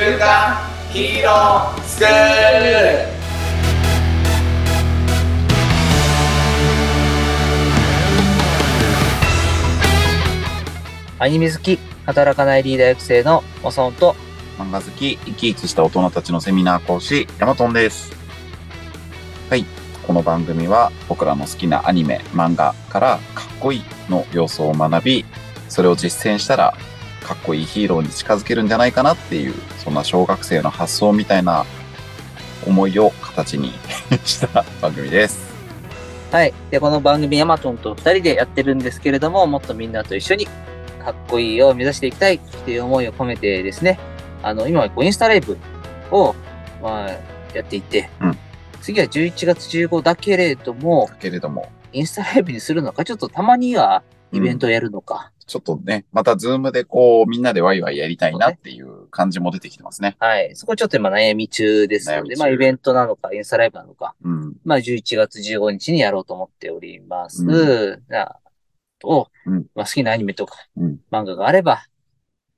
[0.00, 0.56] 週刊
[0.90, 3.06] ヒーロースクール
[11.18, 14.16] アニメ好き、働かないリーダー育成のおそんと、
[14.58, 18.16] 漫画好き、生き生きした大人たちのセミナー講師、ヤマトンです。
[19.50, 19.66] はい。
[20.06, 25.26] この番組は僕らの好きなアニメ、漫画からかっこいいの要素を学び、
[25.68, 26.74] それを実践したら
[27.30, 31.64] かっこいいヒーローに近づけるんじゃないかなっていう、そんな小学生の発想みたいな
[32.66, 33.72] 思いを形に
[34.24, 35.38] した番組です。
[36.32, 36.52] はい。
[36.72, 40.46] で、この番組ヤマトンと二人でやってるんですけれども、もっとみんなと一緒に
[40.98, 44.00] かっこいいを目指していきたいっていう思いを込めてですね、
[44.42, 45.56] あの、今はこうインスタライブ
[46.10, 46.34] を、
[46.82, 47.10] まあ、
[47.54, 48.38] やっていて、うん
[48.80, 54.02] 次は11月15だけれども、だけれども、インスタライブにするのか、ちょっとたまには
[54.32, 60.16] イベントをやるのか、ちょっとね、またズームでこうみんなでワイワイやりたいなっていう感じも出てきてますね。
[60.20, 60.54] はい。
[60.54, 64.54] そこちょっと今悩み中ですので、まあイベントなのか、インスタライブなのか、うん。
[64.64, 67.44] まあ11月15日にやろうと思っております。
[67.44, 68.36] うな
[69.00, 71.84] と、うんまあ、好きなアニメとか、うん漫画があれば、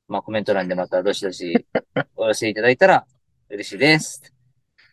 [0.08, 1.66] まあコメント欄でまたどしどし
[2.16, 3.06] お寄せいただいたら
[3.48, 4.22] 嬉しいです。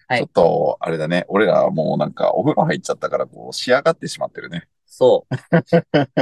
[0.07, 1.25] はいちょっと、あれだね。
[1.27, 4.67] 俺らはもうなんかお風呂入っちゃったから、こう、仕上がってしまってるね。
[4.87, 5.35] そう。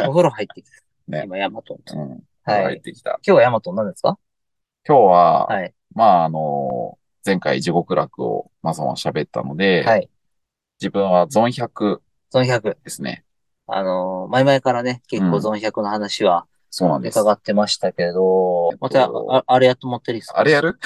[0.08, 0.87] お風呂入ってきた。
[1.08, 1.96] ね今、ヤマトンと。
[1.98, 2.10] うん。
[2.44, 3.20] はい入ってきた。
[3.26, 4.18] 今日はヤマトン何ですか？
[4.88, 5.74] 今日は、はい。
[5.94, 10.10] まあ、あの、前回地獄楽をまさま喋ったので、はい。
[10.80, 12.78] 自分はゾン100ゾン100。
[12.84, 13.26] ですね。
[13.68, 17.20] あのー前々からね、結構ゾン100の話はそうなんです。
[17.20, 20.40] 伺ってましたけど、また、ああれやと思ってるいいですか？
[20.40, 20.80] あれやる？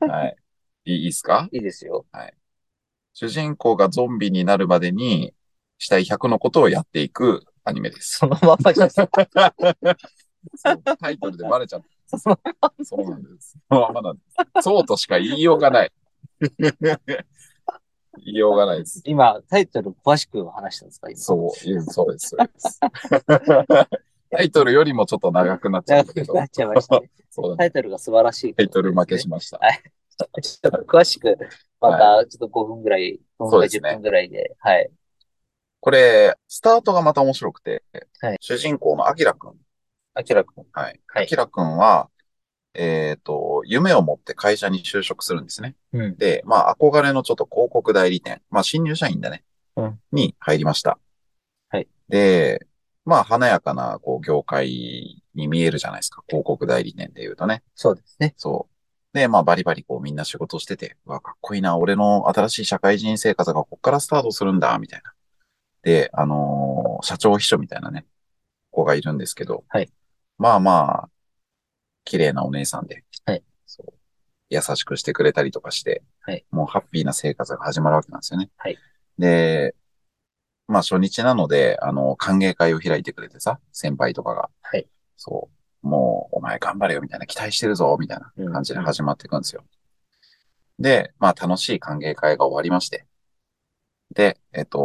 [0.00, 0.36] う んはい。
[0.84, 1.48] いいいいっすか？
[1.52, 2.04] いいですよ。
[3.14, 5.32] 主人公がゾンビになるまでに、
[5.78, 8.18] 死体100のことをやっていくアニメです。
[8.18, 8.96] そのままです。
[10.56, 12.18] そうタイトルでバレちゃった。
[12.18, 13.58] そうなんです。
[13.68, 14.22] そのままなんで
[14.60, 14.62] す。
[14.62, 15.92] そうとしか言いようがない。
[18.24, 19.02] 言いようがないです。
[19.04, 21.10] 今、タイトル詳しく話したんですか？
[21.10, 22.80] 今そう、うんそうです、そうです。
[24.30, 26.48] タイトルよりもちょっと長くなっちゃうんだけど長くなっ。
[26.48, 27.00] ちゃいましたね。
[27.02, 27.56] ね。
[27.58, 29.58] タイトルが素晴らしい、タイトル負けしました。
[29.58, 29.82] はい
[30.42, 31.36] ちょっと詳しく、
[31.78, 34.90] またちょっと5分ぐらい、5分か10そうですね分ぐらいで、はい。
[35.86, 37.84] これ、スタートがまた面白くて、
[38.20, 39.54] はい主人公のアキラくん。
[40.14, 40.64] あきらくん。
[40.72, 41.00] はい。
[41.06, 42.10] はいアキラくんは、
[42.74, 45.76] えっ、と、夢を持って会社に就職するんですね。
[45.92, 46.16] うん。
[46.16, 49.44] で、まあ、憧れのちょっと広告代理店、まあ、新入社員だね。
[49.76, 50.98] うんに入りました。
[51.68, 51.86] はい。
[52.08, 52.66] で、
[53.04, 56.24] まあ、華やかな、こう、業界に見えるじゃないですか。
[56.26, 57.62] 広告代理店で言うとね。
[57.76, 58.34] そうですね。
[58.38, 58.66] そ
[59.14, 59.16] う。
[59.16, 65.12] で、まあ、バリバリこうみんな仕事してて、うわ、かっこいいな、俺の新しい社会人生活がこっからスタートするんだ、みたいな。
[65.86, 68.06] で、あのー社長秘書みたいなね、
[68.70, 69.92] 子がいるんですけど、はい。
[70.38, 71.10] まあまあ、
[72.04, 73.44] 綺麗なお姉さんで、はい。
[73.66, 73.94] そう。
[74.50, 76.44] 優しくしてくれたりとかして、はい。
[76.50, 78.50] もうハッピーな生活が始まるわけなんですよね。
[78.56, 78.78] はい。
[79.18, 79.74] で、
[80.68, 84.50] まあ初日なので、あの、歓迎会を開いてくれてさ、先輩とかが。
[84.62, 84.88] はい。
[85.16, 85.50] そ
[85.84, 85.86] う。
[85.88, 89.64] もう、お前頑張れよ、みたいな、期待してるぞ、みたいな感じで始まっていくんですよ。
[90.78, 93.06] で、まあ楽しい歓迎会が終わりまして。
[94.14, 94.78] で、えっと、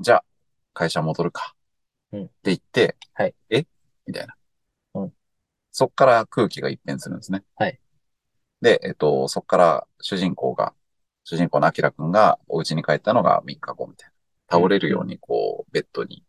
[0.00, 0.24] じゃあ、
[0.74, 1.54] 会社戻るか。
[2.12, 3.34] うんって言って、はい。
[3.50, 3.66] え？
[4.06, 4.34] みたいな。
[4.94, 5.12] うん
[5.70, 7.44] そっから空気が一変するんですね。
[7.56, 7.78] はい。
[8.62, 10.74] で、えっと、そっから主人公が、
[11.24, 14.10] 主人公のアキラくんがお家に帰ったのが3日後みたい
[14.50, 14.58] な。
[14.58, 16.24] 倒れるようにこう、ベッドに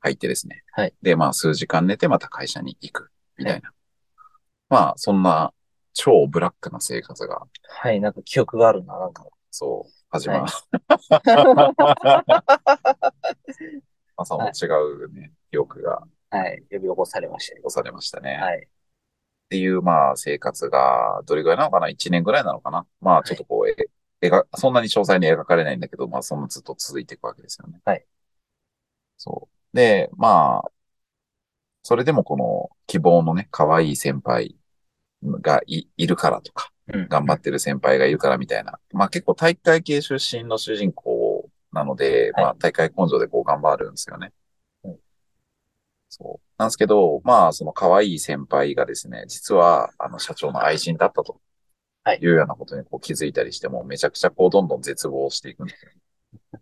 [0.00, 0.64] 入ってですね。
[0.72, 0.94] はい。
[1.02, 3.10] で、まあ数時間寝てまた会社に行く。
[3.38, 3.70] みたいな。
[4.68, 5.52] まあ、そんな
[5.92, 9.24] 超ブラックな生活が、はい、なんか記憶があるな、なんか。
[9.50, 10.44] そう、始まる。
[14.16, 14.66] まさも違
[15.04, 18.36] うね、記憶がはい、呼び起こされました起こされましたね。
[18.36, 18.58] はい。
[18.58, 22.86] っていう、まあ、生活が、どれぐらいなのかな ?1 年ぐらいなのかな？
[23.00, 23.76] まあ、ちょっとこう、え
[24.28, 27.80] 描、そんなに詳細に描かれないんだけど、まあ、そのずっと続いていくわけですよね。
[27.84, 28.04] はい。
[29.16, 29.76] そう。
[29.76, 30.70] で、まあ、
[31.82, 34.56] それでもこの希望のね、可愛い先輩
[35.22, 36.75] がいいるからとか、うん。
[36.86, 38.78] 頑張ってる先輩がいるからみたいな。
[38.92, 44.32] まあ結構体育会系出身の主人公なので、はいまあ大会根性でこう頑張るんですよね。
[44.84, 44.96] うん
[46.08, 46.46] そう。
[46.58, 51.40] なんですけど、まあその可愛い先輩がですね、実はあの社長の愛人だったと。
[52.04, 55.90] はいいうようなことにこう気づいたりしても、めちゃくちゃこうどんどん絶望していくんですよ。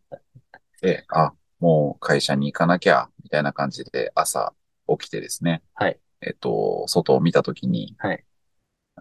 [0.81, 4.55] で、あ、もう会社に行かなきゃ、みたいな感じで朝
[4.89, 5.63] 起きてですね。
[5.75, 6.01] はい。
[6.23, 8.25] えっと、外を見たときに、はい。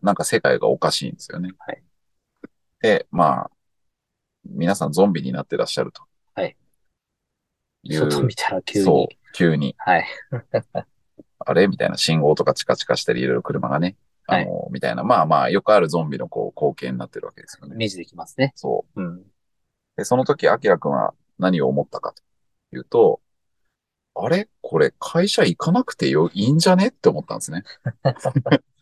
[0.01, 1.51] なんか世界がおかしいんですよね。
[1.59, 1.83] はい。
[2.81, 3.51] で、まあ、
[4.45, 6.03] 皆さんゾンビになってらっしゃると。
[6.35, 6.57] はい。
[7.85, 8.85] 外見たら急に。
[8.85, 9.75] そう、急に。
[9.77, 10.05] はい。
[11.45, 11.67] あれ？
[11.67, 13.97] みたいな信号とかチカチカしたりいろいろ車がね、
[14.27, 17.75] あの、みたいな、まあまあ、よくあるゾンビのこう、光景になってるわけですよね。
[17.75, 18.53] イメージできますね。
[18.55, 19.01] そう。
[19.01, 19.23] うん。
[19.97, 22.23] で、その時、アキラくんは何を思ったかと
[22.75, 23.19] いうと、
[24.15, 24.47] あれ？
[24.61, 26.87] これ会社行かなくてよ、いいんじゃね？
[26.87, 27.63] って思ったんですね。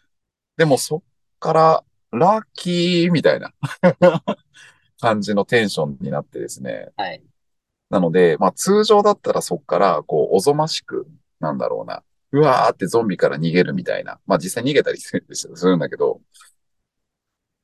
[0.57, 1.01] でもそっ
[1.39, 3.53] から、ラッキーみたいな
[5.00, 6.89] 感じのテンションになってですね。
[6.98, 7.24] はい。
[7.89, 11.07] なので、まあ通常だったらそっから、こう、おぞましく、
[11.39, 14.19] なんだろうな、うわーってゾンビから逃げるみたいな。
[14.25, 15.21] まあ実際逃げたりす
[15.65, 16.21] るんだけど、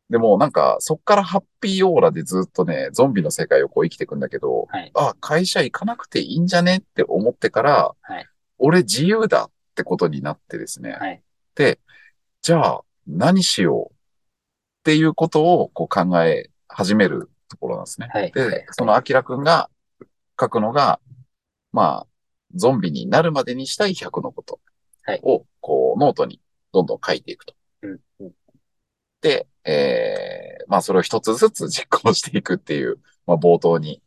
[0.09, 4.91] でもなんか、そっからハッピーオーラでずっとね、ゾンビの世界をこう生きていくんだけど、はい。
[4.95, 8.25] あ、会社行かなくていいんじゃねって思ってから、はい
[8.59, 10.93] 俺自由だってことになってですね。
[10.93, 11.21] はい。
[11.55, 11.79] で、
[12.47, 13.97] じゃあ何しようっ
[14.85, 18.07] ていうことをこう考え始めるところなんですね。
[18.09, 18.31] はい。
[18.31, 19.69] で、そのアキラくんが
[20.39, 21.01] 書くのが、
[21.73, 22.07] まあ、
[22.55, 24.61] ゾンビになるまでにしたい100のこと
[25.03, 26.39] はいを、こう、ノートに
[26.71, 27.53] どんどん書いていくと。
[27.81, 27.99] うん。
[28.21, 28.31] うん。
[29.19, 34.01] で、えー、まあ、それを一つずつ実行していくっていう、まあ、冒頭に、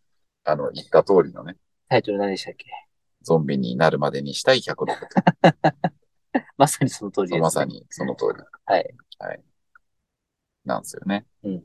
[0.45, 1.59] あの、言った通りのね、
[1.91, 2.69] タイトル何でしたっけ？
[3.21, 5.07] ゾンビになるまでにしたい100のこ
[6.61, 7.37] まさにその通りです、と。
[7.37, 7.41] ね。
[7.41, 7.65] まさ。
[7.65, 8.45] にその通り。
[8.67, 8.95] はい。
[9.19, 9.41] はい。
[10.67, 11.25] なんですよね。
[11.43, 11.63] うん。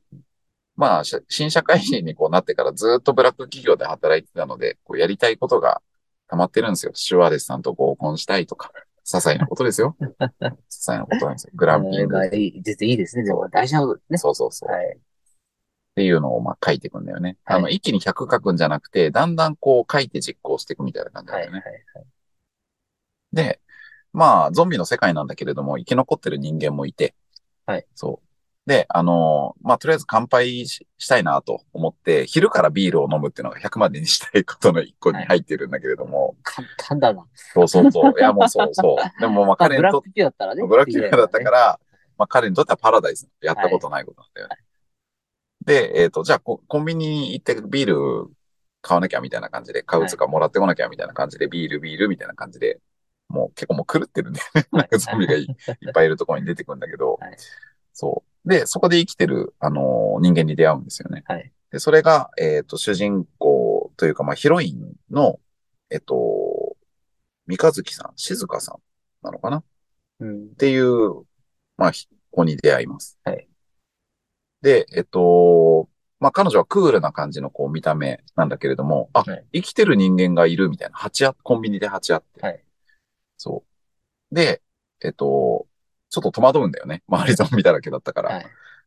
[0.78, 5.82] まあ、し新社会人にこうなってからずっとブラック企業で働いてたので、こうやりたいことが
[6.30, 6.94] 溜まってるんですよ。
[6.96, 8.72] シュワーデスさんと合コンしたいとか、
[9.04, 9.98] 些細なことですよ。
[10.00, 11.52] 些細なことなんですよ。
[11.56, 12.14] グランピング。
[12.16, 13.26] まあいい、全然いいですね。
[13.26, 14.18] でも大事なことですね。
[14.18, 14.72] そうそうそう。
[14.72, 14.86] はい。
[14.86, 15.00] っ
[15.96, 17.38] ていうのをまあ書いていくんだよね。
[17.44, 21.52] はいあの、一気に100書くんじゃなくて、だんだんこう書いて実行していくみたいな感じなんはい。
[21.52, 22.06] はいだよね。。
[23.32, 23.60] で、
[24.16, 27.14] まあ、ゾンビの世界なんだけれども、生き残ってる人間もいて、
[27.66, 27.86] はい。
[27.96, 28.26] そう。
[28.66, 37.26] で、あのまあ、とりあえず乾杯ししたいなと思って、昼からビールを飲むっていうのが100までにしたいことの一個に入ってるんだけれども、簡単だな。
[37.36, 38.14] そうそうそう。
[38.18, 38.96] いや、もうそうそう。
[39.22, 40.64] でも、まあ、まあ、彼にとっブラック企業だったらね。
[40.66, 41.52] ブラック企業だったから。
[41.52, 41.80] ら、
[42.18, 43.28] まあ彼にとってはパラダイス。
[43.42, 44.58] やったことないことなんだよね。
[45.64, 48.32] で、えっ、と、じゃあコ、コンビニに行ってビール
[48.82, 52.80] 買わなきゃみたいな感じで、買うつかもらってこなきゃみたいな感じで、ビール、ビールみたいな感じで、
[53.30, 54.40] もう結構もう狂ってるんで、
[54.72, 57.38] なんかゾンビがいいっぱいいるところに出てくるんだけど、はい
[57.96, 58.50] そう。
[58.50, 61.24] で、そこで生きてる、あのー人間に出会うんですよね。
[61.28, 61.52] はい。
[61.72, 65.40] で、それが、えっ、と、主人公というか、まあ、ヒロインの、
[65.90, 66.76] えっ、と、
[67.48, 69.64] 三日月さん、静香さんなのかな？
[70.20, 70.48] うんっ。
[70.58, 71.24] ていう、
[71.78, 73.18] まあ、ひ子に出会います。
[73.24, 73.48] はい。
[74.62, 75.90] で、えっと、
[76.20, 82.42] まあ、彼女はクールな感じのこう見た目なんだけれども、あ、はい生きてる人間がいるみたいな、鉢あ、コンビニで鉢合って。
[82.42, 82.65] はい。
[83.38, 83.64] そ
[84.32, 84.36] う。
[84.36, 84.62] で、
[85.04, 85.68] えっと、
[86.10, 87.04] ちょっと戸惑うんだよね。
[87.10, 88.36] 周りゾンビだらけだったから。
[88.36, 88.46] はい。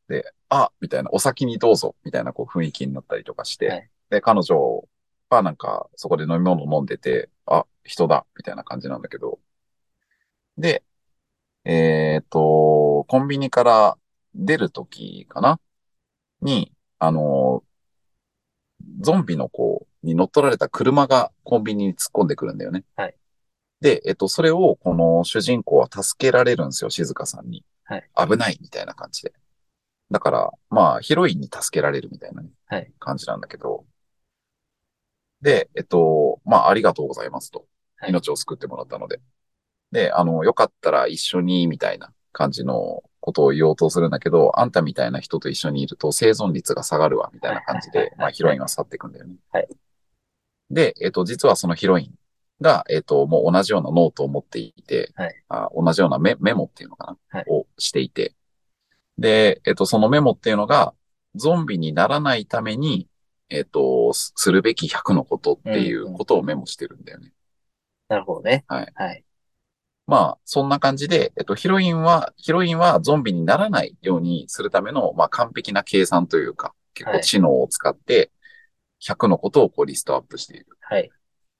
[0.08, 4.88] で、あ、みたいな、お先にどうぞ、みたいなこう雰囲気になったりとかして、はいで、彼女
[5.28, 9.38] はなんかそこで飲み物飲んでて、あ、人だ、みたいな感じなんだけど、
[10.56, 10.82] で、
[11.64, 13.98] えっと、コンビニから
[14.34, 15.60] 出るときかな？
[16.40, 17.64] に、あの、
[19.00, 22.84] ゾンビのこう、に乗っ取られた車がコンビニに突っ込んでくるんだよね。
[22.96, 23.14] はい。
[23.80, 27.64] で、えっと、それをこの主人公は助けられるんですよ、静香さんに。
[27.84, 28.10] はい。
[28.16, 29.32] 危ないみたいな感じで。
[30.10, 33.84] だから、まあ、ヒロインに助けられるみたいなね、はい感じなんだけど。
[35.42, 37.60] で、えっと、まあ、ありがとうございますと。
[37.60, 39.20] はい命を救ってもらったので。
[39.90, 49.34] で、あの、よかったら一緒に、みたいな感じのことを言おうとするんだけど、あんたみたいな人と一緒にいると生存率が下がるわ、みたいな感じでまあ、ヒロインは去っていくんだよね。
[49.52, 49.68] はい。
[50.70, 52.14] で、えっと、実はそのヒロイン
[52.60, 58.34] が、えっと、もう同じようなノートを持っていて、はいあ同じようなメメモっていうのかな、はいをしていて、
[59.18, 60.94] で、えっと、そのメモっていうのが、
[61.34, 63.08] ゾンビにならないために、
[63.50, 67.32] えっと、すするべき100のことっていうことをメモしてるんだよね。
[68.08, 68.64] なるほどね。
[68.68, 68.92] はい。
[68.94, 69.24] はい。
[70.06, 78.30] まあ、そんな感じで、えっと、ヒロインは、ヒロインはゾンビにならないようにするための、まあ、完璧な計算というか、結構知能を使って、
[79.00, 80.66] 100のことをこうリストアップしている。
[80.80, 81.10] はい。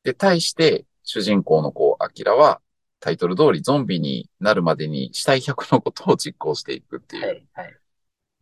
[0.08, 2.62] で、対して、主人公の子、アキラは、
[2.98, 7.26] タイトル通りゾンビになるまでにしたい100のことを実行していくっていう。
[7.26, 7.46] はい。
[7.52, 7.76] はい。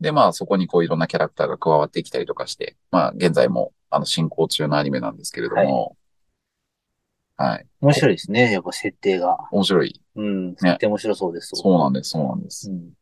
[0.01, 5.97] で、まあ、そこにこういろんなキャラクターが加わってきたりとかして、まあ、現在も、あの、進行中のアニメなんですけれども、
[7.37, 7.67] はい。
[7.81, 8.53] 面白いですね。
[8.53, 9.37] やっぱ設定が。
[9.51, 10.01] 面白い。
[10.15, 10.55] うん。
[10.55, 11.51] 設定面白そうです。
[11.53, 12.71] そうなんです、そうなんです。
[12.71, 12.93] うん。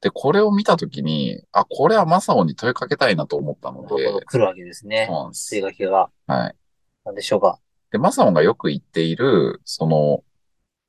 [0.00, 4.26] で、これを見たときに、あ、これはマサオに問いかけたいなと思ったので、なるほど。
[4.26, 5.16] 来るわけですねそう。
[5.22, 5.62] なんです追。
[5.62, 6.10] 加系が。
[6.26, 6.56] はい。
[7.06, 7.58] なんでしょうか。
[7.94, 10.24] で、マサオがよく言っている、その、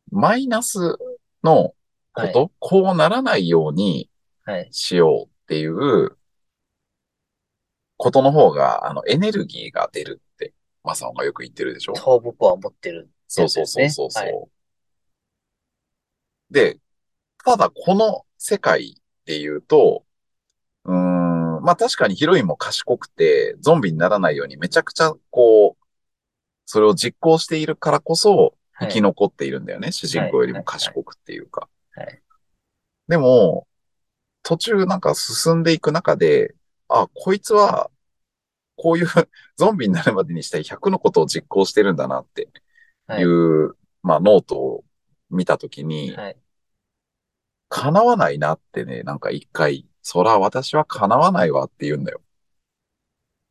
[0.09, 0.97] マイナス
[1.43, 1.75] の
[2.13, 4.09] こと、こうならないように
[4.43, 4.67] はい。
[4.71, 6.17] しようっていう
[7.97, 11.95] ことの方が、あの、エネルギーが出るって、マサオがよく言ってるでしょ？
[11.95, 13.07] そう僕は思ってる。
[13.27, 14.47] そうそうそうそうそう、は
[16.50, 16.79] で、
[17.43, 20.05] ただこの世界で言うと、
[20.85, 25.75] うーん、まあ確かにヒロインも賢くて、ゾンビにならないようにめちゃくちゃこう、
[26.65, 29.91] それを実行しているからこそ生き残っているんだよね。
[29.91, 31.62] 主人公よりも賢くっていうか。
[31.62, 32.22] はい
[33.07, 33.67] でも、
[34.43, 36.55] 途中なんか進んでいく中で、
[36.88, 37.89] あ、こいつは、
[38.77, 39.07] こういう
[39.55, 42.50] ゾンビになるまでにしたい100のことを実行してるんだなって
[43.07, 44.84] はいいう、まあノートを
[45.29, 46.38] 見たときに、はい。
[47.69, 52.22] 叶わないなってね、なんか一回、そら私は叶わないわって言うんだよ。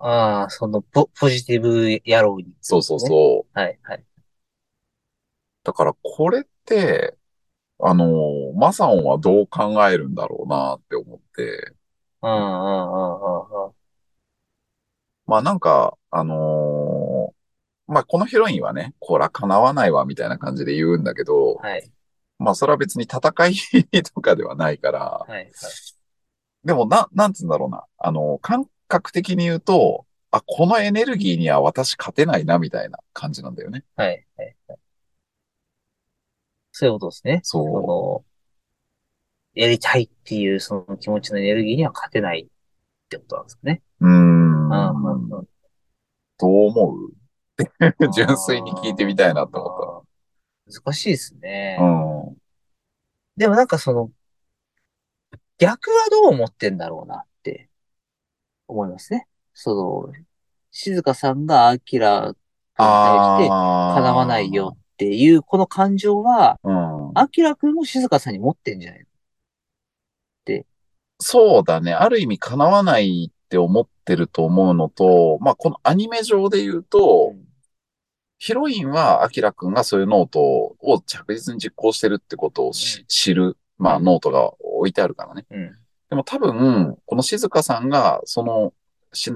[0.06, 2.52] ああ、そのポ、ポジティブ野郎に。
[2.60, 3.58] そうそうそう。
[3.58, 4.04] はい、はい。
[5.62, 7.16] だからこれって、
[7.80, 11.74] あのーマサオンはどう考えるんだろうなって思って、
[12.22, 13.72] うん、うん、うん、うん、うん。
[15.26, 17.34] まあなんか、あのー
[17.86, 21.90] まあこのヒロインはね、こら叶わないわみたいな感じで言うんだけど、はい、
[22.38, 23.54] まあそれは別に戦い
[24.14, 25.50] とかではないから、はい、はい。
[26.64, 33.84] でもな、なんつうんだろうな、あの、感覚的に言うと、あ、このエネルギーには私勝てないなみたいな感じなんだよね。
[33.96, 34.56] はい、はい。
[34.68, 34.78] はい
[36.76, 37.40] そういうことですね。
[37.44, 38.24] そうその、
[39.54, 43.80] やりたいっていうその気持ちのエネルギーには勝てないってことなんですかね。
[44.00, 44.68] うーん。
[44.70, 45.46] うん
[46.36, 47.12] どう思う？
[48.12, 50.04] 純粋に聞いてみたいなと思思っ
[50.66, 50.80] た。
[50.80, 51.78] 難しいですね。
[51.80, 51.84] う
[52.32, 52.36] ん。
[53.36, 54.10] でもなんかその、
[55.58, 57.28] 逆はどう思ってんだろうなって
[58.68, 59.26] 思いますね。
[59.52, 60.12] その、
[60.70, 62.34] 静香さんがアキラ君に
[62.76, 64.76] 対してあ叶わないよ。
[64.76, 67.10] っていうこの感情は、うん。
[67.14, 69.06] アキラ君も静香さんに持ってんじゃない
[71.20, 71.92] そうだね。
[71.92, 77.34] ある意味叶わないって思ってると思うのと、まあ、このアニメ上で言うと、
[78.38, 85.46] ヒロインはアキラくんがそういうノートを着実に実行してるってことを知る、まあ、ノートが置いてあるからね。
[85.50, 85.78] うん。
[86.14, 88.72] でも多分、この静香さんが、その、
[89.12, 89.32] し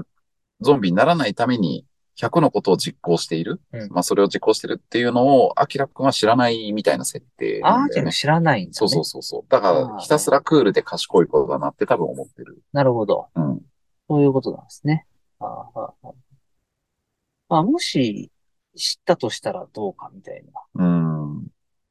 [0.60, 1.84] ゾンビにならないために
[2.16, 3.60] 100のことを実行している。
[3.72, 7.62] うんまあ、それを実行してるっていうのを、アキラくんは知らないみたいな設定ね。
[7.64, 8.72] ーキラ知らないんだね。
[8.74, 9.44] そうそうそうそう。
[9.48, 12.62] だかあら、ーひたすらクールで賢い子だなって多分思ってる。
[12.72, 13.26] なるほど。
[13.34, 13.60] うん。
[14.08, 15.06] そういうことなんですね。
[15.40, 15.94] あーあ
[17.48, 18.30] まあ、もし
[18.76, 20.44] 知ったとしたらどうかみたい
[20.76, 20.86] なう
[21.40, 21.46] ん。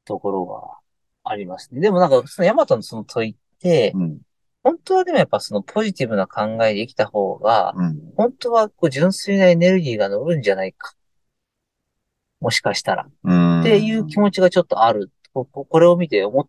[0.06, 0.78] ところは
[1.24, 1.80] ありますね。
[1.80, 4.18] でもなんか、そのヤマトのその問いって、うん。
[4.68, 8.12] 本当はでもやっぱそのポジティブな考えで生きた方が、うん。
[8.16, 10.92] 本当はこう純粋なエネルギーが乗るんじゃないか。
[12.40, 13.08] もしかしたら。
[13.24, 13.60] うん。
[13.62, 15.10] っていう気持ちがちょっとある。
[15.32, 16.48] こここれを見て思っ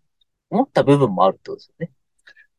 [0.50, 1.92] 思った部分もあるってことですよね。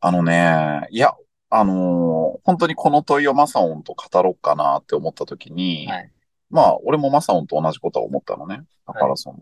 [0.01, 1.15] あのね、いや、
[1.51, 6.11] あのー本当にこの問いをマサオンと語ろうかなって思った時に、はい。
[6.49, 8.63] まあ、俺もマサオンと同じことは思ったのね。
[8.87, 9.39] だからその、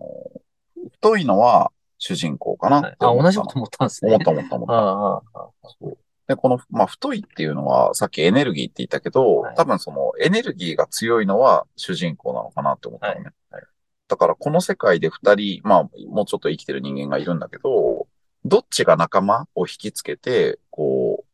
[0.95, 3.23] 太いのは主人公かなはいあ、って思ったの。
[3.23, 4.11] 同じこと思ったんですね。
[4.11, 4.75] 思った思った思った。
[4.75, 13.21] ああ、ああ、そうで、この、まあ、太いっていうのは、さっきエネルギーって言ったけど、はい多分そのエネルギーが強いのは主人公なのかなって思ったのね。
[13.51, 13.65] はいはい
[14.09, 18.09] だからこの世界で二人、まあ、もうちょっと生きてる人間がいるんだけど、
[18.43, 21.27] どっちが仲間を引きつけて、こう、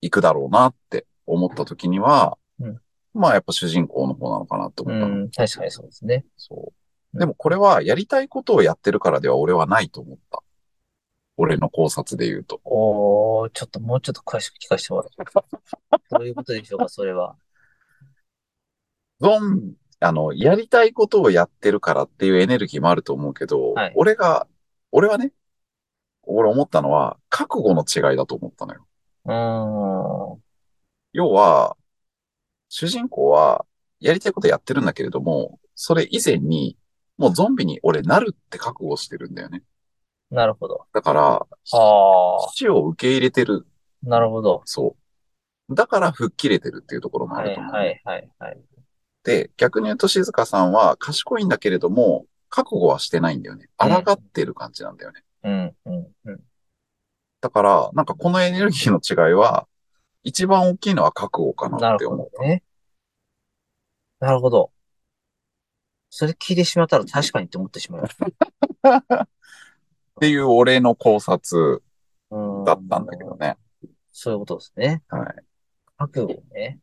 [0.00, 2.80] 行くだろうなって思った時には、うん
[3.14, 5.14] まあ、やっぱ主人公の方なのかなって思ったの。
[5.14, 6.24] うん、確かにそうですね。
[6.36, 6.72] そ
[7.14, 7.18] う。
[7.18, 10.42] でもこれはやりたいことをやってるからでは俺はないと思った。
[11.36, 12.60] 俺の考察で言うと。
[12.64, 15.10] おー、ちょっともうちょっと詳しく聞かせてもらう。
[16.10, 17.36] どういうことでしょうか、それは。
[19.20, 24.46] ゾン、あの、やりたいことをやってるからっていうエネルギーもあると思うけど、はい俺が、
[24.92, 25.32] 俺はね、
[26.22, 28.86] 俺思ったのは、覚悟の違いだと思ったのよ。
[29.26, 30.42] うーん。
[31.12, 31.76] 要は、
[32.68, 33.64] 主人公は、
[34.00, 36.76] やりたいことやってるんだけれども、それ以前に、
[37.16, 39.62] もうゾンビに俺なるって覚悟してるんだよね。
[40.30, 40.86] なるほど。
[40.92, 43.66] だから、はあ、死を受け入れてる。
[44.02, 44.62] なるほど。
[44.64, 44.96] そ
[45.68, 45.74] う。
[45.74, 47.72] だから吹っ切れてるっていうところもあはい、ると思う。
[47.72, 48.58] はい、はい、はい。
[49.24, 53.68] で、逆に言うと静香さんは賢いんだけれども、覚悟はしてないんだよね。
[53.80, 55.22] うん抗ってる感じなんだよね。
[55.44, 56.40] うん、うん、うん。
[57.40, 59.66] だから、なんかこのエネルギーの違いは、
[60.22, 62.36] 一番大きいのは覚悟かななるほって思った。
[62.38, 62.62] どね。
[64.20, 64.72] なるほど。
[66.10, 68.08] それ聞いてしまったら確かにって思ってしまう。
[70.16, 71.82] っていう俺の考察
[72.30, 73.56] うんだったんだけどね。
[74.12, 75.02] そういうことですね。
[75.08, 75.34] はい。
[75.98, 76.80] 覚悟ね。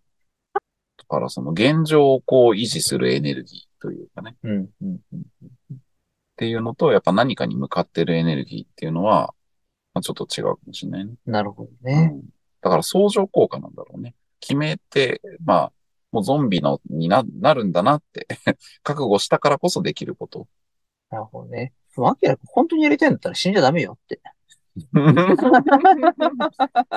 [0.53, 0.61] だ
[1.07, 4.35] からその現状をこう維持するエネルギーというかね。
[4.43, 5.27] うん、うん、うん。
[5.73, 9.33] っていうのと、やっぱ何かに向かってるエネルギーっていうのは、
[9.93, 11.13] まあ、ちょっと違うかもしれないね。
[11.25, 12.05] なるほどうね。
[12.07, 12.21] ん。
[12.61, 14.15] だから相乗効果なんだろうね。
[14.39, 15.71] 決めて、まあ、
[16.11, 18.27] もうゾンビのにななるんだなって
[18.83, 20.47] 覚悟したからこそできること。
[21.09, 21.73] なるほどね。
[21.95, 24.19] でも、アキ本当にやりたいんだったら死んじゃダメよって。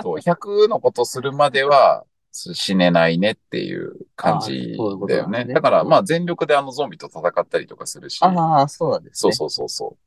[0.02, 4.76] そう、100のことするまではす死ねないねっていう感じ
[5.08, 5.28] だよね。
[5.28, 8.18] なんですねだから、まあ全力であのゾンビと戦ったりとかするし。
[8.22, 9.32] ああ、そうなんですね。
[9.32, 10.06] そうそうそうそう。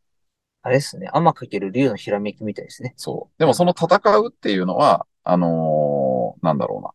[0.62, 1.10] あれですね。
[1.14, 2.94] 天かける竜のひらめきみたいですね。
[2.98, 3.40] そう。
[3.40, 6.92] でもその戦うっていうのは、あのーなんだろうな。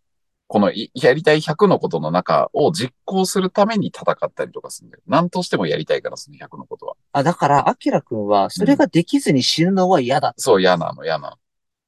[0.54, 5.02] このいやりたい100のことの中を実行するために戦ったりとかするんだよ。
[5.08, 6.94] 何としてもやりたいから、その100のことは。
[7.10, 10.32] あ、だから、アキラくんは、それができずに死ぬのは嫌だ。
[10.36, 11.36] そう、嫌なの、嫌なの。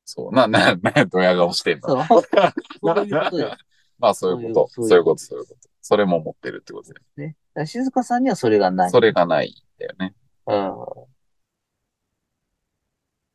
[0.04, 0.34] そう。
[0.34, 2.04] な、な、な、ドヤ顔してんの。
[2.06, 2.22] そう。
[2.82, 3.56] そういうことです
[4.00, 4.68] まあそういうこと。
[4.72, 5.60] そういうこと、そういうこと。
[5.80, 7.36] それも持ってるってことだよね。
[7.54, 8.90] だから静香さんにはそれがない。
[8.90, 10.12] それがないんだよね。
[10.48, 10.54] うん。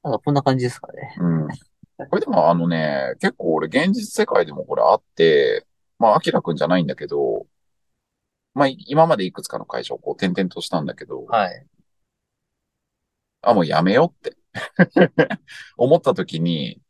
[0.03, 1.15] なんかこんな感じですかね。
[1.21, 1.47] うん。
[2.09, 5.65] これでもあのね、結構俺現実世界でもこれあって、
[5.99, 7.45] まあ、アキラくんじゃないんだけど、
[8.53, 11.67] まあ、い今までいくつかの会社をこう転々としたんだけど、はい。
[13.41, 14.37] あ、もうやめようって
[15.77, 16.81] 思った時に、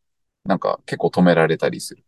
[0.44, 2.04] なんか結構止められたりする。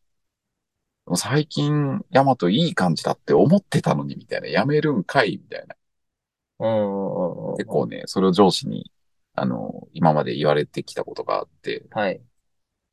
[1.15, 4.48] 最近、ヤマトいい感じだって思ってたのに、みたいな。
[4.48, 5.75] やめるんかいみたいな。
[6.60, 7.57] うん。
[7.57, 8.89] 結構ね、それを上司に、
[9.33, 12.22] あの、今まで言われてきたことがあって、はい。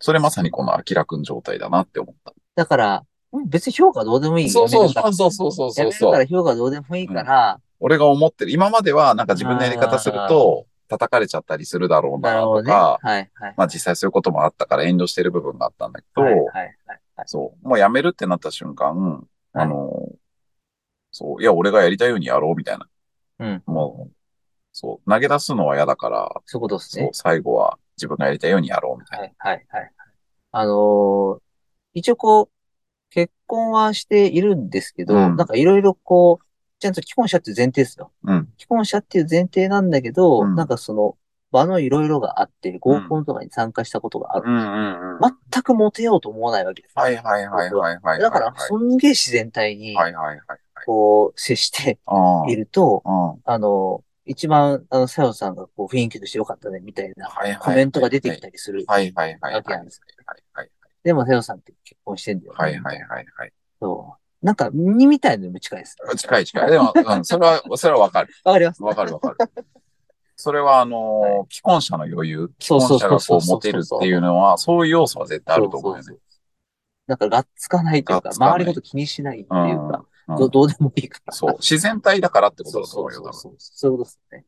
[0.01, 2.33] それまさにこのアキラくん状態だなって思った。
[2.57, 4.51] だから、うん別に評価どうでもいい。
[4.51, 12.41] そうそうそうそうそうそうやめるから評価どうでもいいから、俺が思ってる、今まではなんか自分のやり方すると、叩かれちゃったりするだろうな。
[12.41, 13.55] とか、はいはい。
[13.57, 16.99] まあ実際そういうこともあったから遠慮してる部分があったんだけど、はいはいはいはい。
[17.27, 20.09] そう、もうやめるってなった瞬間、あの、
[21.13, 22.89] そう、いや、俺がやりたいようにやろうみたいな。
[23.39, 23.63] うん。
[23.67, 24.13] もう、
[24.73, 29.25] そう、投げ出すのは嫌だから、そういうことですそうね。、最後は自分がやりたいようにやろうみたいな。
[29.25, 29.93] はいはいはい。
[30.53, 31.39] あのー
[31.93, 32.49] 一応こう、
[33.11, 36.45] 結婚はしているんですけど、うんなんかいろいろこう、
[36.79, 38.13] ちゃんと既婚者っていう前提ですよ。
[38.23, 38.49] うん。
[38.57, 41.17] 既婚者っていう前提なんだけど、うんなんかその
[41.51, 44.49] 場のいろいろがあって、合コンとかに参加したことがある。
[44.49, 45.21] うんうんうん。
[45.53, 47.03] 全くモテようと思わないわけですよ。
[47.03, 48.21] はいはいはいはいはいはい。
[48.21, 50.59] だから、はいすんげえ自然体に、はいはいはい。
[50.87, 53.35] こう、接してあいると、あ。
[53.53, 57.29] あの、一番、あの、さよさんがこう、雰囲気として良かったね、みたいな
[57.59, 58.85] コメントが出てきたりする。
[58.87, 59.55] はいはいはいはい。
[59.55, 60.71] わけなんですはいはい
[61.03, 62.57] でも、さよさんって結婚してんだよね。
[62.59, 63.53] はいはいはいはい。
[63.81, 64.45] そう。
[64.45, 65.97] なんか、にみたいなのも近いです。
[66.17, 66.71] 近い近い。
[66.71, 68.35] でも、うん、それは、それはわかる。
[68.45, 69.37] わかりますわかるわかる。
[70.37, 76.19] それは、あのーは既婚者の余裕、既そうそう婚者がこそうそううモテるっていうのは、そういう要素は絶対あると思うよねそそ。
[77.07, 80.05] なんか、がっつかないというか周りのこと気にしないってうんいうか、
[80.37, 81.33] うんど どうでもいいから。
[81.33, 81.53] そう。
[81.59, 83.31] 自然体だからってことそうだと思うよ。
[83.31, 84.45] 多分そうそういうことですね。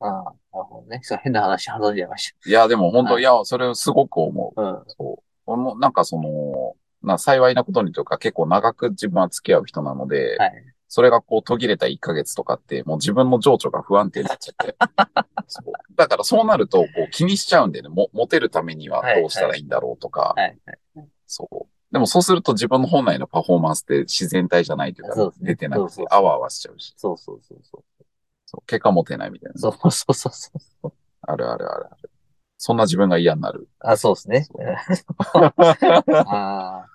[0.00, 1.00] ああ、なるほどね。
[1.02, 4.54] そう変な話挟んじゃいましいや、でも本当、はいいや、それをすごく思う。
[4.54, 4.62] た。
[4.62, 4.84] うん。
[4.86, 5.22] そう。
[5.46, 10.52] 俺もなんかその、な幸いなことにというか結構長く自分は付き合う人なので、はい。
[10.88, 14.76] それがこう途切れた1ヶ月とかって、もう自分の情緒が不安定になっちゃって。
[15.46, 20.58] そうだからそうなると、こう気にしちゃうんでね、も、モテるためにはどうしたらいいんだろうとか、はい。
[20.66, 20.72] は
[21.02, 21.08] い。
[21.26, 21.66] そう。
[21.92, 28.04] でもそうすると自分の本来のパフォーマンスって自然体じゃないというか、出てなくそうそうそうてあわあわしちゃうし、そうそうそうそう。
[28.46, 29.58] そう結果モテないみたいな。
[29.60, 30.50] そうそうそうそ
[30.88, 30.92] う。
[31.22, 32.10] あるあるあるある。
[32.58, 33.68] そんな自分が嫌になる。
[33.80, 34.44] あ、そうですね。
[34.44, 34.62] そう
[36.26, 36.86] ああ。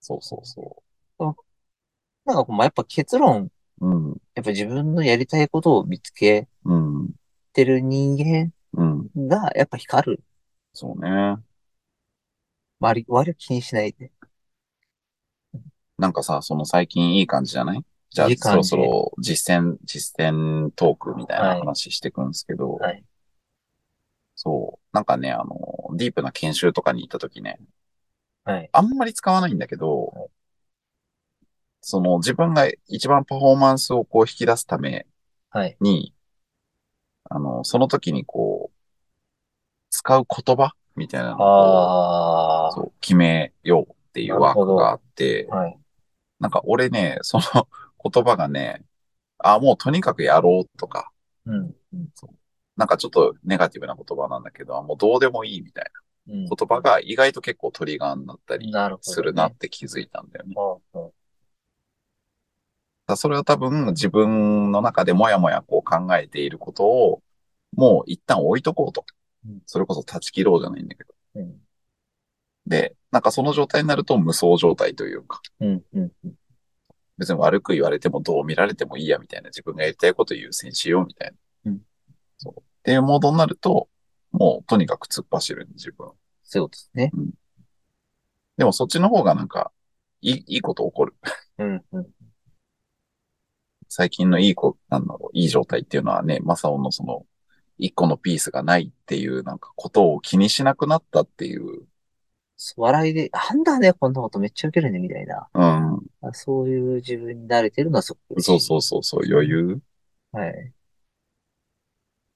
[0.00, 0.82] そうそうそ
[2.24, 3.86] なんかこう、やっぱ結論、う。
[3.86, 4.20] うん。
[4.34, 7.10] やっぱ自分のやりたいことを見つけうん。
[7.54, 8.84] てる人間う
[9.24, 9.28] ん。
[9.28, 10.20] が、やっぱ光る。
[10.74, 11.36] そうね。
[12.80, 14.12] 周り、周りを気にしないで。
[15.98, 17.84] なんかさ、その最近いい感じじゃない？
[18.10, 23.04] じゃあいい感じそろそろ実践、実践トークみたいな話していくんですけど、はい。
[24.36, 24.86] そう。
[24.92, 27.58] なんかね、あの、ディープな研修とかに行った時ね、
[28.44, 28.70] はい。
[28.72, 30.30] あんまり使わないんだけど、
[31.80, 35.06] その自分が一番パフォーマンスをこう引き出すため
[35.50, 35.76] はい。
[35.80, 36.14] に、
[37.30, 38.78] あの、その時にこう、
[39.90, 45.56] 使う言葉みたいなのを決めようっていうワークがあって、あ。
[45.56, 45.78] はい。
[46.40, 47.68] なんか俺ね、 その
[48.04, 48.84] 言葉がね、
[49.38, 51.10] あ、もうとにかくやろうとか、
[51.46, 51.74] うん。
[51.92, 52.08] うん
[52.76, 55.84] なんかちょっとネガティブな言葉なんだけど、あもうどうでもいいみたい
[56.28, 60.54] うんな言葉が意外と結構トリガーになったりするなって気づいたんだよね。
[63.16, 67.22] それは多分自分の中でもやもやこう考えていることを、
[67.74, 69.17] もう一旦置いとこうとうん。
[69.66, 71.14] それこそ断ち切ろうじゃないんだけど。
[71.36, 71.56] うん。
[72.66, 75.82] で、なんかその状態になると無双状態というか、うん。
[75.94, 76.12] うん。
[77.16, 81.30] 別に悪く言われてもどう見られてもいいやみたいな自分がやりたいこと優先しようみたい
[81.64, 81.72] な。
[81.72, 81.80] うん
[82.38, 82.60] そう。
[82.60, 83.88] っていうモードになると、
[84.30, 86.12] もうとにかく突っ走るんで自分は。
[86.44, 87.10] そうですね。
[88.56, 89.72] でもそっちの方がなんか、
[90.20, 91.14] いい、いいこと起こる。
[91.58, 91.84] うん。
[91.92, 92.06] うん。
[93.88, 97.26] 最近のいい子、なんだろう、いい状態っていうのはね、マサオのその、
[97.78, 101.86] 一個のピースがないっていうなんかことを気にしなくなったっていう。
[102.76, 105.48] 笑いで、なんだね、こんなことめっちゃ受けるね、みたいな。
[105.54, 106.32] うん。
[106.32, 108.60] そういう自分に慣れてるのはすごく嬉しい。
[108.60, 109.80] そうそうそうそう、余裕
[110.32, 110.72] はい。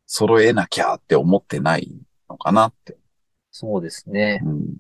[0.07, 1.91] 揃えなきゃって思ってない
[2.29, 2.97] のかなって。
[3.51, 4.41] そうですね。
[4.45, 4.77] うん。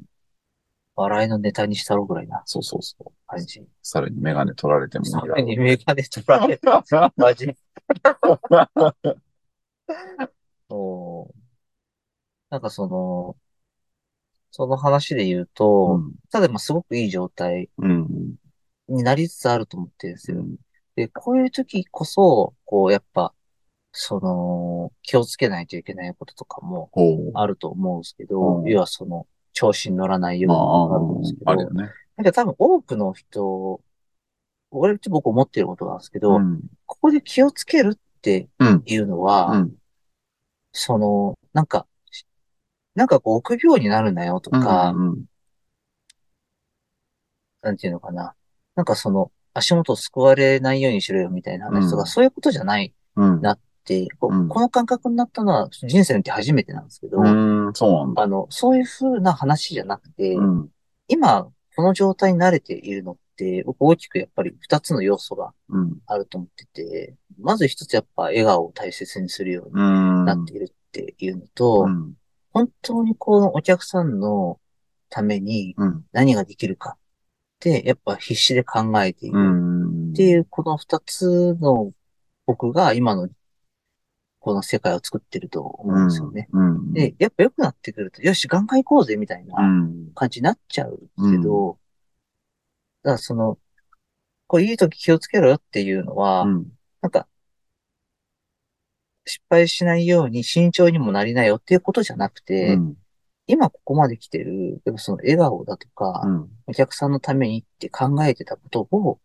[0.94, 3.12] 笑いのネタにしたろうぐらいなそうそうそう。
[3.26, 3.66] 感じ。
[3.82, 6.84] さらにメガネ取られてもいいさらにメガネ取られた。
[7.16, 7.56] マジ。
[10.72, 11.38] そう。
[12.48, 13.36] なんかその、
[14.50, 18.36] その話で言うと、ただまあすごくいい状態うん。
[18.88, 20.38] になりつつあると思ってるんですよ。
[20.38, 20.56] うん。
[20.96, 23.34] で、こういう時こそ、こうやっぱ、
[23.92, 27.30] その、気をつけないといけないこととかもほう。
[27.34, 31.90] あると思うんですけど、うん要はその、調子に乗らないようまなことがあるんですけあ、あど、るよね。
[32.16, 33.80] なんか多分多くの人、
[34.70, 36.60] 俺、っと僕思ってることなんですけど、うん。
[36.86, 38.82] ここで気をつけるってうん。
[38.86, 39.74] いうのは、うん。
[40.72, 41.86] その、なんか、
[42.94, 45.24] なんかこう、臆病になるなよとか、うん。
[47.62, 48.34] なんていうのかな。
[48.74, 53.40] なんかその、足元を救われないようにしろよみたいな話とか、うんそういうことじゃないうん。
[53.40, 57.22] なって、こうんこの感覚になったのは人生において初めてなんですけど、う
[57.70, 57.72] ん。
[57.74, 58.22] そうなんだ。
[58.22, 60.68] あの、そういう風な話じゃなくて、うん。
[61.08, 63.21] 今、この状態に慣れているのって、
[63.64, 65.98] 僕大きくやっぱり二つの要素がうん。
[66.06, 70.24] あると思ってて、まず一つやっぱ笑顔を大切にするようにうん。
[70.24, 72.14] なっているっていうのと、うん。
[72.52, 74.58] 本当にこのお客さんの
[75.08, 76.04] ためにうん。
[76.12, 76.98] 何ができるかっ
[77.60, 80.10] て、やっぱ必死で考えているうん。
[80.10, 81.92] っていう、この二つの
[82.46, 83.28] 僕が今の
[84.42, 86.48] この世界を作ってると思うんですよね。
[86.52, 86.92] うん。
[86.92, 90.10] で、やっぱ良くなってくると、よし、ガンガン行こうぜみたいなうん。
[90.14, 91.80] 感じになっちゃうけど、だか
[93.02, 93.58] らその、
[94.46, 96.66] こういい時気をつけろよっていうのは、うん。
[97.00, 97.26] なんか、
[99.24, 102.96] 失敗しないように慎重にもなりなよっていうことじゃなくて、うん。
[103.46, 106.48] 今ここまで来てる、でもその笑顔だとか、うん。
[106.66, 109.20] お客さんのためにって考えてたことを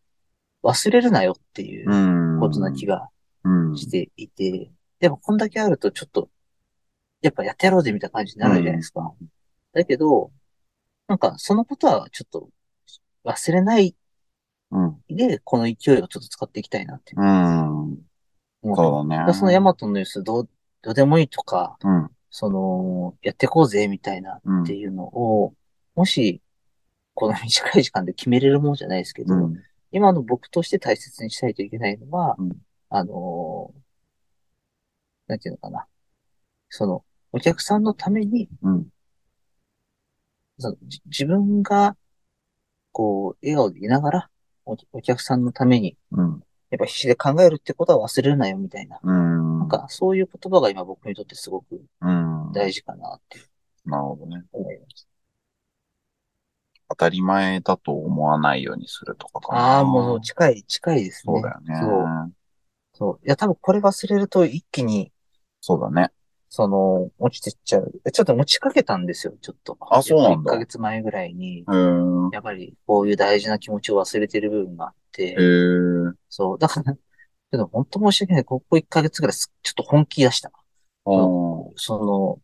[0.63, 2.39] 忘れるなよっていううん。
[2.39, 3.09] ことな気が
[3.43, 3.77] うん。
[3.77, 6.29] していて、でもこんだけあるとちょっと、
[7.21, 9.13] やっぱやってやろうぜみたいな感じになるじゃないですか。
[9.73, 10.31] だけど、
[11.07, 12.49] なんかそのことはちょっと
[13.27, 13.95] 忘れない
[14.71, 14.97] うん。
[15.09, 17.25] で、この勢いをちょっと使っていきたいなってうん。
[17.25, 19.33] 思ってそうだね。
[19.33, 20.49] そのヤマトのニュースどう、
[20.81, 22.09] どうでもいいとか、うん。
[22.29, 25.53] その、やってこうぜみたいなうんっていうのを、
[25.95, 26.41] もし、
[27.13, 29.63] この短い時間で決めれるものじゃないですけど、うん。
[29.91, 32.51] 今の僕として大切にしたいといけないのは、うん
[32.89, 33.79] あのー
[35.27, 35.85] なんていうのかな。
[36.69, 38.87] その、お客さんのために、うん。
[40.57, 41.97] そのじ自分が、
[42.97, 44.29] こう、笑顔でいながら
[44.65, 46.43] お、お客さんのために、うん。
[46.71, 48.99] やっぱ必死で考えるってことは忘れるなよ、みたいな。
[49.03, 49.59] うん。
[49.59, 52.51] なんか、そういう言葉が今僕にとってすごくうん。
[52.53, 53.37] 大事かなって
[53.85, 54.43] なるほどね。
[54.51, 55.07] 思います。
[56.89, 59.59] 当たり前だと思わないようにするとかかな。
[59.59, 61.33] ああ、もう近い、近いですね。
[61.35, 61.75] そうだよね。
[61.79, 62.33] そう。
[62.93, 63.25] そう。
[63.27, 65.11] いや、多分これ忘れると一気に、
[65.61, 66.09] そうだね。
[66.49, 67.91] その、落ちてっちゃう。
[68.11, 69.77] ちょっと持ちかけたんですよ、ちょっと。
[69.81, 72.29] あそうなんだ1ヶ月前ぐらいに、うん。
[72.31, 75.35] やっぱりこういう大事な気持ちを忘れてる部分があって。
[76.29, 76.57] そう。
[76.57, 76.95] だから、
[77.51, 78.43] けど本当申し訳ない。
[78.45, 80.51] ここ1ヶ月ぐらいすちょっと本気出した。
[81.05, 82.39] その、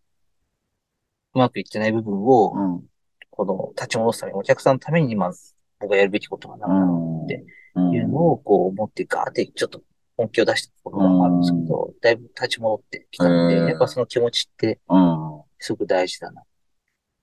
[1.35, 2.83] うまくいってない部分を、うん。
[3.29, 5.31] この、立ち戻すために、お客さんのために今、
[5.79, 7.25] 僕がやるべきことがなうんだん。
[7.25, 9.81] ってうんいうのを、こう思ってガーってちょっと
[10.17, 15.41] 本気を出したところがあるんですけど、だいぶ立ち戻ってきたので、やっぱその気持ちってうん。
[15.59, 16.43] すごく大事だな。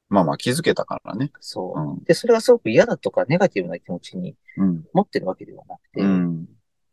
[0.09, 1.31] まあまあ気づけたからね。
[1.40, 1.85] そうう。
[2.00, 2.05] ん。
[2.05, 4.85] で、それがすごく嫌だとかネガティブな気持ちにうん。
[4.92, 6.46] 持ってるわけではなくて、うん。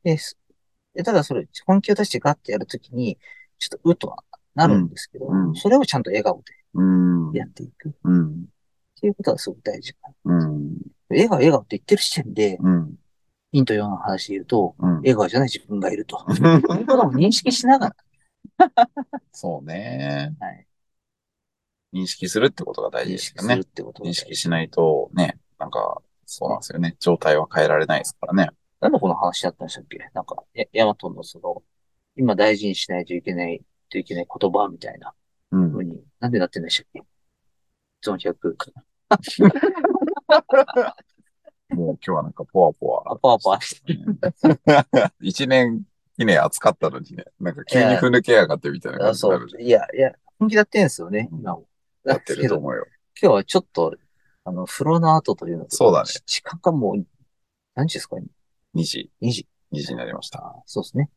[0.04, 0.18] で
[1.04, 3.18] ただそれ、本気を出してガッてやるときに、
[3.60, 4.24] ちょっとうとは
[4.56, 7.32] なるんですけど、うんうんそれをちゃんと笑顔うん。
[7.32, 8.46] でやっていくっうん。
[9.00, 10.40] ていうことはすごく大事かうん。
[10.40, 10.76] な。
[11.10, 12.96] 笑顔、笑顔って言ってる時点で、うん。
[13.54, 14.96] 陰と陽の話で言うと、うん。
[14.98, 16.18] 笑顔じゃない自分がいると。
[16.32, 17.96] いうことも認識しながら、
[19.32, 20.36] そうね。
[20.40, 20.68] はい、
[21.94, 23.66] 認識するってことが大事認ですよね識するっ。
[23.66, 26.96] てこと認識しないとね、なんか、そうなんですよね。
[27.00, 28.50] 状態は変えられないですからね。
[28.82, 29.98] なんでこの話だったんでしたっけ？
[30.14, 31.64] なんか、やヤマトのその、
[32.16, 35.14] 今大事にしないといけない、といけない言葉みたいな
[35.52, 36.02] うん。
[36.20, 37.02] なんでなってんでしたっけ？
[38.02, 38.58] ゾン100。
[42.06, 43.14] 今日はなんかポワポワ。
[43.14, 43.98] あ、パワパワして。
[45.22, 45.84] 一年
[46.18, 49.62] 記念暑かったのにね、なんか急にふぬけやがってみたいな感じになる。。
[49.62, 51.68] いや、いや、本気でやってんですよね、今も。
[52.04, 52.58] やってるとう。
[52.60, 52.86] 思うよ。
[53.22, 53.96] 今日はちょっと、
[54.44, 57.06] あの、風呂の後というのとそうだねし時間がもう、
[57.76, 58.16] 何時ですか
[58.76, 59.48] 2時、?2 時。
[59.74, 60.40] 2時になりました。
[60.40, 61.10] あそうですね。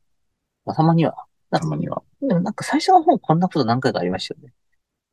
[0.64, 1.14] まあ、たまには
[1.50, 2.02] たまには。
[2.20, 4.54] でもなんか最初の方こんなこと何回かありましたよね。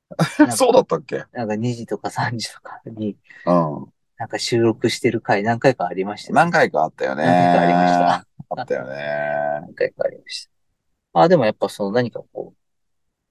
[0.52, 1.26] そうだったっけ？
[1.34, 3.94] なんか2時とか3時とかに、うん。
[4.18, 6.42] なんか収録してる回何回かありましたよね。
[6.42, 7.24] 何回かあったよね。
[7.24, 8.28] 何回かありました。
[8.50, 8.96] あったよね。
[9.62, 10.52] 何回かありました。
[11.14, 12.58] まあでもやっぱその何かこう、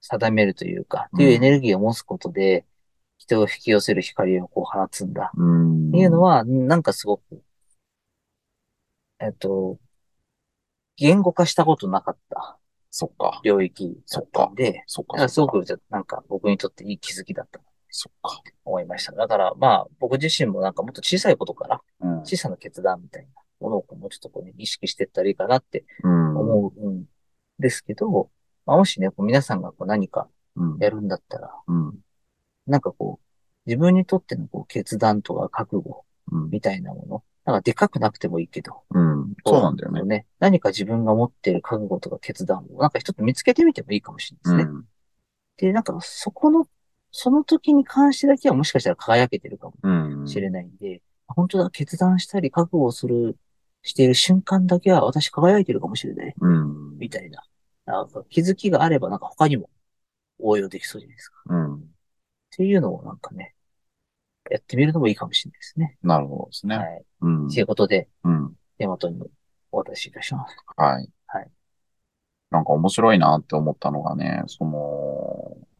[0.01, 2.65] 定めるというか、っていうエネルギーを持つことで、
[3.17, 5.31] 人を引き寄せる光をこう放つんだ。
[5.35, 5.89] うん。
[5.89, 7.41] っていうのは、なんかすごく、
[9.19, 9.77] えっと、
[10.95, 12.57] 言語化したことなかった
[12.89, 13.41] そっか。
[13.43, 15.13] 領域だったんで、そっか。
[15.13, 18.41] だからすごくなんか僕にとっていい気づきだったとそっか。
[18.65, 19.13] 思いました。
[19.13, 22.19] だからまあ僕自身もなんかもっと小さいことからうん。
[22.21, 26.37] 小さな決断みたいなものをもうちょっとこうね、意識していったらいいかなってうん。
[26.37, 27.05] 思うん
[27.59, 28.29] ですけど、
[28.65, 30.77] まあ、もしね、こう皆さんがこう何かうん。
[30.79, 31.93] やるんだったら、うん。
[32.65, 33.25] なんかこう、
[33.65, 36.49] 自分にとってのこう決断とか覚悟うん。
[36.49, 39.33] みたいなもの、なんかでかくなくてもいいけど、うん。
[39.45, 40.03] そうなんだよね。
[40.03, 40.25] ね。
[40.39, 44.71] 何か自分が持っている覚悟とか決断を、なんか一つ見つけてみてもいいかもしれないですね。
[44.73, 44.85] うん。
[45.57, 46.67] で、なんかそこの、
[47.19, 49.91] その時に関してだけはもしかしたら輝けてるかもう
[50.23, 50.27] ん。
[50.27, 53.37] しれないんで、本当だ、決断したり覚悟をする、
[53.81, 56.33] している瞬間だけは私輝いてるかもしれない。
[56.39, 56.99] うん。
[56.99, 57.41] みたいな。
[57.87, 59.71] なんか気づきがあれば、なんか他にも
[60.37, 61.41] 応用できそうじゃないですか。
[61.47, 61.75] うん。
[61.77, 61.79] っ
[62.55, 63.55] ていうのをなんかね、
[64.51, 65.97] やってみるのもいいかもしれないですね。
[66.03, 66.77] なるほどですね。
[66.77, 67.03] はい。
[67.21, 67.49] うん。
[67.49, 68.53] ということで、うん。
[68.77, 69.19] ヤマトに
[69.71, 70.55] お渡しいたします。
[70.75, 71.09] はい。
[71.25, 71.49] はい。
[72.51, 75.36] なんか面白いなって思ったのがね、その、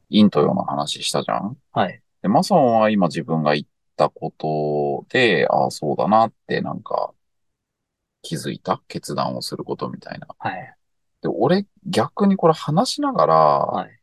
[0.10, 1.58] 陰と陽の話したじゃん？
[1.72, 2.02] はい。
[2.22, 3.65] で、マソンは今自分が言っ
[3.96, 7.12] たことで、ああ、そうだなってなんか
[8.22, 8.82] 気づいた？
[8.88, 10.28] 決断をすることみたいな。
[10.38, 10.76] はい。
[11.22, 14.00] で、俺逆にこれ話しながら、はい。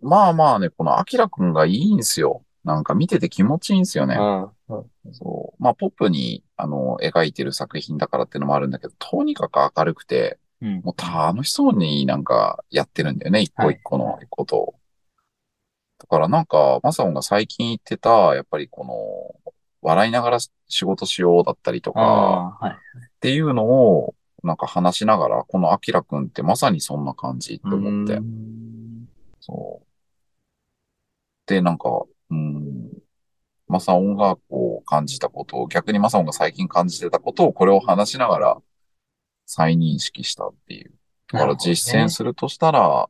[0.00, 2.44] まあまあね、このアキラくんがいいんすよ。
[2.64, 4.16] なんか見てて気持ちいいんすよね。
[4.18, 4.42] うん。
[4.44, 5.62] うんそう。
[5.62, 10.80] まあ、ポップに、あの、描いてる作品だからっていうのもあるんだけど、とにかく明るくて、うん。
[10.82, 14.74] もう楽しそうになんかやってるんだよね、一個一個のことを。
[16.04, 20.38] だからなんか、マサオンが最近言ってた、やっぱりこの、笑いながら
[20.68, 22.58] 仕事しようだったりとか。
[22.62, 28.20] っていうのを、なんか話しながら、このアキラくんってまさにそんな感じって思って
[29.40, 29.86] そう。
[31.46, 31.88] で、なんか、
[32.30, 32.90] うん、
[33.66, 38.62] マサオンがこう感じたことを、逆にマサオンが最近感じてたことを、これを話しながら
[39.46, 40.92] 再認識したっていう。
[41.32, 43.08] だから実践するとしたら、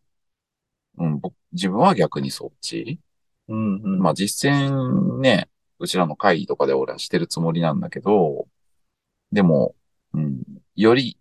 [0.98, 3.00] うん、僕、自分は逆にそっち。
[3.48, 3.98] うんうん。
[4.00, 8.48] まあ実践ね、うちらの会議とかで俺はしてるつもりなんだけど、
[9.32, 9.74] でも、
[10.12, 10.42] うん、
[10.76, 11.18] より、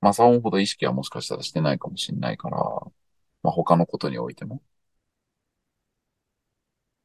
[0.00, 2.58] マサオンほど意識はもしかしたらしてないかもしれないから、
[3.42, 4.62] まあ他のことにおいても。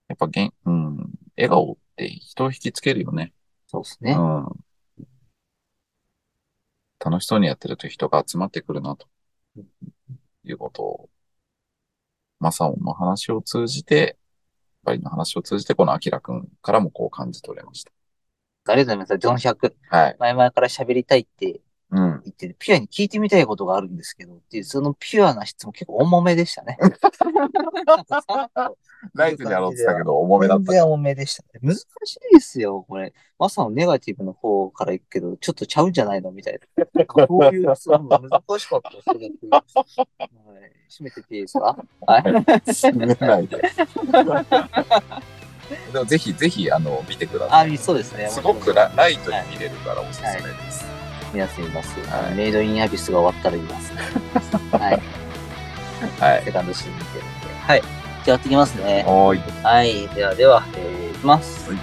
[0.10, 0.98] やっぱげん、うん、
[1.36, 3.34] 笑顔って人を引きつけるよね。
[3.68, 4.14] そうですね。
[4.14, 4.48] うん。
[7.04, 9.08] 楽しそうにやってると人が集まってくるな、と
[10.46, 11.10] いうことを、
[12.44, 14.18] マサオンの話を通じて、
[14.84, 17.86] バリの話を通じて、このアキラくんからもこう感じ取れまし
[18.66, 19.48] ありがとうございます。
[19.48, 19.74] 400。
[19.90, 19.98] た。
[19.98, 20.16] はい。
[20.20, 21.62] 前々から喋りたいって
[21.96, 22.22] うん。
[22.24, 26.78] 言ってて、ピュアに聞いてみたいことがあるんですけど、っていう、そのピュアな質問結構重めでしたね。
[29.14, 30.64] ライトにやろうってたけど、重めだった。
[30.64, 31.50] 全然重めでしたね。
[31.62, 31.84] 難し
[32.32, 33.14] いですよ、これ。
[33.38, 36.60] まさのネガティブの方から行くけど、ちょっとちゃうんじゃないのみたい
[36.96, 37.06] な。
[37.06, 39.32] こういう質問が難しかったですね。
[39.52, 39.64] はい。
[40.90, 41.78] 閉めてていいですか？
[42.08, 42.20] は
[42.68, 42.74] い。
[42.74, 43.62] 進めないで。
[45.92, 47.74] でもぜひ、ぜひ、あの、見てください。
[47.76, 48.30] あ、そうですね。
[48.30, 50.93] すごくラライトに見れるからおすすめです。
[51.34, 52.00] 皆さんいます。
[52.02, 53.94] はいメイドインアビスが終わったら言います。
[54.72, 55.02] はい。
[56.20, 56.44] はい。
[56.46, 57.48] セカンドシーズン見てるんで。
[57.60, 57.82] はい。
[57.82, 57.90] じゃ
[58.26, 59.04] あやっていきますね。
[59.64, 60.08] はい。
[60.10, 61.70] ではでは、えー、いきます。
[61.72, 61.80] はい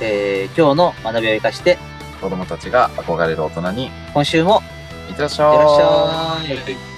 [0.00, 1.76] えー、今日の学びを生かして、
[2.20, 4.62] 子供たちが憧れる大人に、今週も
[5.08, 5.52] いってらっしゃい。
[5.52, 6.97] いってらっしゃい。